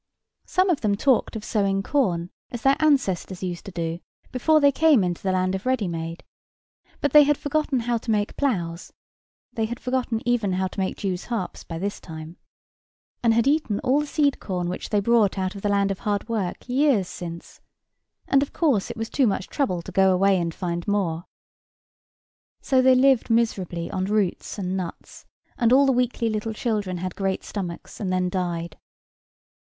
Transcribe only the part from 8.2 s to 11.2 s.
ploughs (they had forgotten even how to make